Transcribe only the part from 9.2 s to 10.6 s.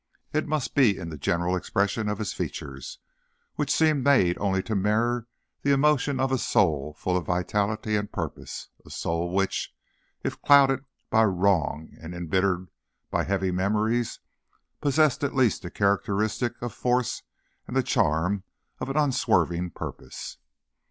which, if